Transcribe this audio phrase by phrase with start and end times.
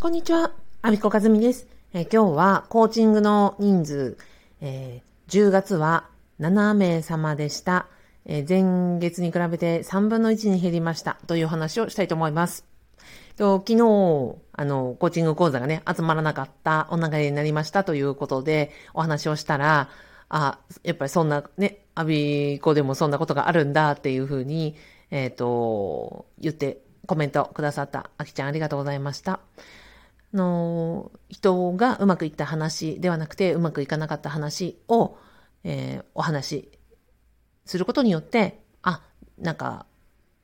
[0.00, 1.66] こんにちは、アビコカズミです。
[1.92, 4.18] えー、今日はコーチングの人数、
[4.60, 6.04] えー、10月は
[6.38, 7.88] 7名様でした。
[8.24, 12.64] えー、前月に比べて3分の1に減りましたという話をしたいと思います。
[13.36, 13.74] 昨日、
[14.52, 19.88] あの、コーチング講座がね、集まらなかったお流れになりましたということでお話をしたら、
[20.28, 24.76] あ、やっぱりそんなね、アビコでもそんなことがあるんだっていうふうに、
[25.10, 29.40] えっ、ー、と、言ってコメントくださったあきちゃんありがとうございました。
[30.32, 35.16] の、人がうまくいった話ではなくて、うまくいかなかった話を、
[35.64, 36.70] えー、お話
[37.64, 39.02] することによって、あ、
[39.38, 39.86] なんか、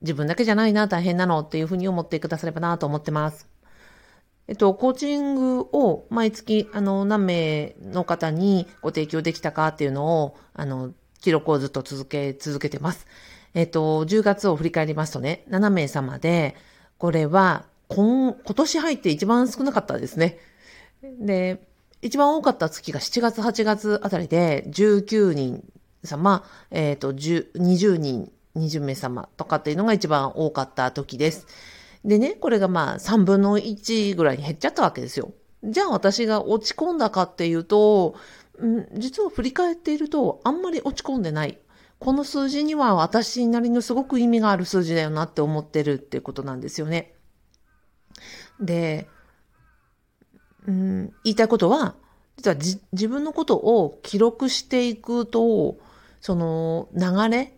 [0.00, 3.48] 自分だけじゃないな、大変なのっていうふうに思ってくださればなと思ってます。
[4.46, 13.06] えっと、コーチングを毎月、あの、何名の方にご提供できたかっていうのを、あの、記録をずっと続け、続けてます。
[13.54, 16.54] えっと、10月を振り返りますとね、7名様で、
[16.96, 20.38] これは、今、今年入って一番少なかったですね。
[21.02, 21.66] で、
[22.02, 25.64] 一番多かった月が7月、8月あたりで19人
[26.04, 31.46] 様、えっ、ー、と、20人、20名様とかっていうのが一番多かった時です。
[32.04, 35.32] でね、これがまあ3分の1ぐらいに減っちゃったわけですよ。
[35.64, 38.14] じゃあ私が落ち込んだかっていうと、
[38.62, 41.58] ん実は振り返っているとあんまり落ち込んでない。
[41.98, 47.14] この数字には私なりのすごく意味がある数字だよなって思ってるっていうことなんですよね。
[48.60, 49.08] で、
[50.66, 51.94] うん、言いたいことは、
[52.36, 52.56] 実は
[52.92, 55.78] 自分のことを記録していくと、
[56.20, 57.52] その流れ、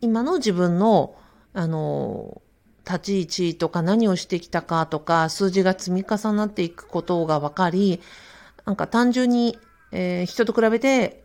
[0.00, 1.16] 今の自分の、
[1.52, 2.42] あの、
[2.86, 8.00] 立ち位置とか何をしてきたかとか、数字が積み重なっていくことが分かり、
[8.66, 9.58] なんか単純に、
[9.90, 11.24] えー、人と比べて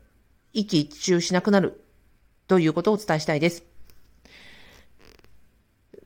[0.54, 1.84] 一喜一憂しなくなる
[2.48, 3.64] ということをお伝えしたいです。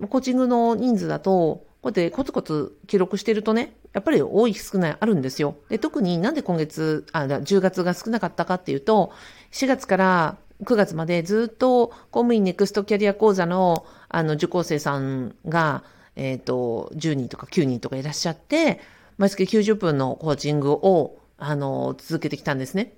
[0.10, 5.58] コーチングの人数だと、こうやってコツコツ記録してるとね、やっぱり多い少ないあるんですよ。
[5.68, 9.12] で、特になんで今月、あ、10月が少なかったかっていうと、
[9.52, 15.84] 4月から9月までずっと公務員ネクストキャリア講座のあの受講生さんが、
[16.16, 18.80] えっ、ー、と、10人とか9人とかいらっしゃって、
[19.18, 22.94] 毎月90分のコーチングを、あの、続けてきたんですね。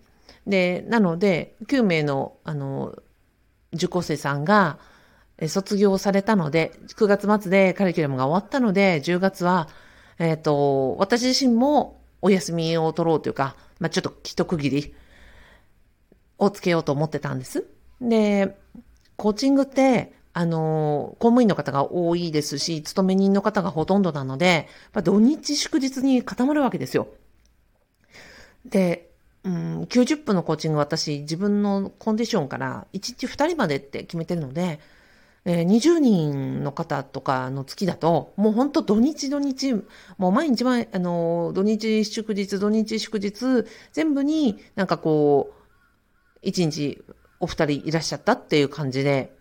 [0.45, 2.94] で、なので、9名の、あの、
[3.74, 4.78] 受講生さんが、
[5.47, 9.68] 卒業されたので、9月末でカリキュラムが終わったので、10月は、
[10.18, 14.95] えっ、ー、と、私自身もお休みを取ろうというか、まあ、ちょっと一区切り
[16.38, 17.66] をつけようと思ってたんです。
[18.01, 18.57] で、
[19.18, 27.07] コーチングって、あの、公務員の方が多いですし、勤め人の方がほとんどなので、まあ、土日祝日に固まるわけですよ。
[28.66, 29.09] で、
[29.44, 34.79] うん、90分のコーチング私自分のコンディションから1日2人までって決めてるので、
[35.45, 39.73] えー、20人の方とかの月だと、もう本当土日土日、
[40.17, 45.53] もう毎日毎、あの、土日祝日、土日祝日、全部になんかこ
[46.44, 47.03] う、1日
[47.39, 49.35] お二人いらっしゃったっていう感じで、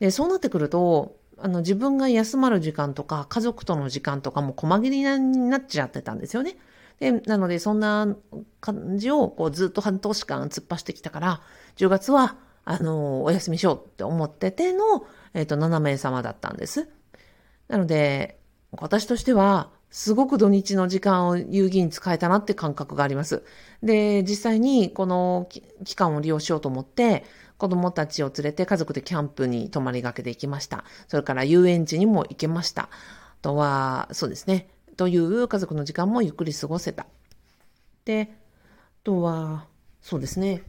[0.00, 6.56] で、そうなってくると、あの、自分が休まる時間とか、家族との時間とかも細切りになっちゃってたんですよね。
[7.00, 8.16] で、なので、そんな
[8.60, 11.40] 感じを、こう、ずっと半年間突っ走ってきたから、
[11.76, 12.36] 10月は、
[12.70, 16.86] あの、お休みしようって思ってての、えっ、ー、と、7名様だったんです。
[17.66, 18.38] なので、
[18.72, 23.42] 私としては、すごく土日の時間を有意義に使えたなって感覚があります。
[23.82, 25.48] で、実際にこの
[25.84, 27.24] 期間を利用しようと思って、
[27.56, 30.84] 子供たちを連れて家族でキャンプに泊まりがけで行きました。
[31.06, 32.82] それから遊園地にも行けました。
[32.82, 32.88] あ
[33.40, 34.68] とは、そうですね。
[34.98, 37.06] という家族の時間もゆっくり過ごせた。
[38.04, 39.64] で、あとは、
[40.02, 40.64] そうですね。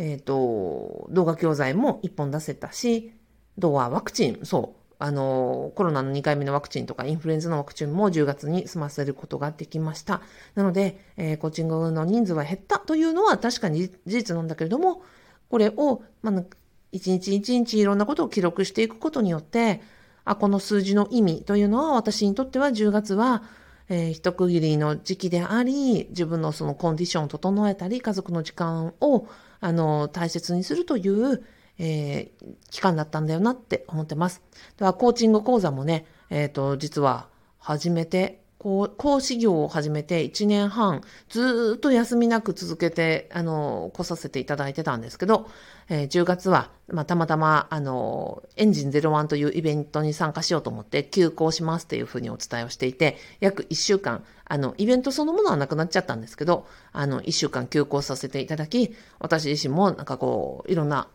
[0.00, 3.12] えっ、ー、と、動画教材も1本出せたし、
[3.58, 10.22] あとはワクチン、そう、あの、コロナの2回目のワクチンとかインフルエンザのワクチンも10月に済ませることができました。
[10.54, 15.02] なので、えー、コーチングの人数は減ったというのは確かに事実なんだけれども、
[15.50, 16.44] これを、まあ、
[16.92, 19.82] 一日一日いろんなことを記録していくことによって、
[20.24, 23.42] あ、この数字の意味というのは私にとっては10月は、
[23.90, 29.26] えー、一区切りの時期であり、自分のそのコンディションを整えたり、家族の時間を
[29.60, 31.44] あの、大切にするという、
[31.78, 34.42] えー、期間だったんだよなって思ってます。
[34.76, 37.28] では、コーチング講座もね、えっ、ー、と、実は、
[37.60, 45.48] 始めて、講師業を始めて1年半、ずっと休みなく続けて、あの、来させていただいてたんですけど、
[45.88, 61.08] えー、10月は、まあ、たまたま、あの、エンジン01というイベントに参加しようと思って休校しますっていうふうにお伝えをしていて、約1週間、あの、イベントそのものはなくなっちゃったんですけど、あの、1週間休校させていただき、私自身もなんかこう、いろんな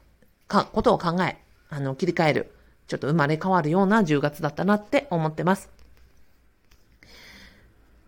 [0.48, 1.38] かことを考え、
[1.70, 2.52] あの、切り替える、
[2.88, 5.75] ちょっと生まれ変わるような10月だったなって思ってます。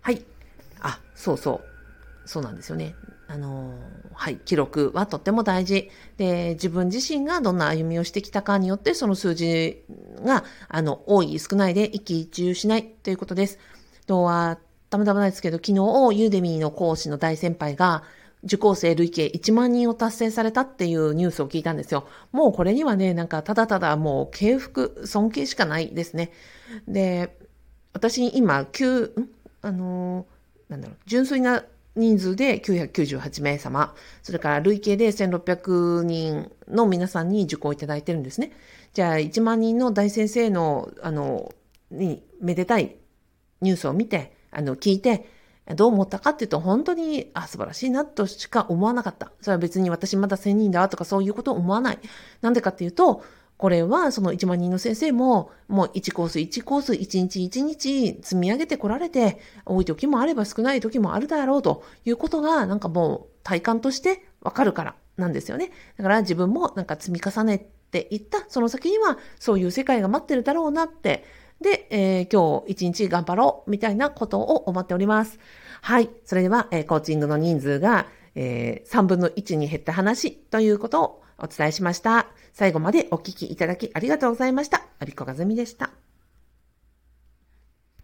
[0.07, 0.23] はい
[0.79, 1.55] あ、そうそ
[2.23, 2.29] う。
[2.29, 2.95] そうなんですよね。
[3.27, 3.73] あの、
[4.13, 5.91] はい、記録はとっても大事。
[6.15, 9.83] で、自分自身がどんな歩みをしてきたかによって、その数字
[10.23, 13.59] が、あの、多い、少ないで一喜一憂しないということです。
[14.05, 14.59] とは、
[14.89, 18.03] たまたまないですけど、昨日、ユーデミーの講師の大先輩が、
[18.45, 22.07] 受講生累計1万人を達成されたっていうニュースを聞いたんですよ。
[22.31, 26.31] もうこれにはね、なんかただただもう敬服、尊敬しかないですね。
[26.87, 27.35] で、
[27.97, 29.29] 私今、9、ん？
[29.61, 30.25] あの
[30.69, 31.63] なんだろう、純粋な
[31.95, 38.51] 人数で998名様、それから累計で1600人の皆さんに受講いただいてるんですね。
[38.93, 41.53] じゃあ、1万人の大先生の、あの、
[41.91, 42.95] に、めでたい
[43.61, 45.29] ニュースを見て、あの、聞いて、
[45.75, 49.31] どう思ったかっていうと、本当に、あ、素晴らしいなとしか思わなかった。
[49.41, 51.99] それは別に私まだ1000人だとかそういうことを思わない。
[52.41, 53.23] なんでかっていうと、
[53.57, 65.71] これはその1万人の先生も、もう1コース1コース1日1日積み上げてこられて、多い時もあれば少ない時もあるだろうということが、なんかもう体感としてわかるからなんですよね。
[65.97, 71.25] だから自分もなんか積み重ねていった、その先にはそういう世界が待ってるだろうなって、
[71.59, 75.39] で、えー、今日一日頑張ろうみたいなことを思っております。
[75.81, 76.09] はい。
[76.25, 78.05] それでは、えー、コーチングの人数が、
[78.35, 82.27] えー、3分の1に減った話ということをお伝えしました。
[82.57, 84.81] 最後までお聴きいただきありがとうございました。
[84.97, 85.91] アビコガズミでした。